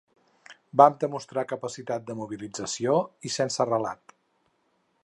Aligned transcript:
Vam 0.81 0.95
demostrar 1.03 1.43
capacitat 1.51 2.09
de 2.09 2.17
mobilització 2.23 2.97
i 3.31 3.35
sense 3.39 3.71
relat. 3.73 4.17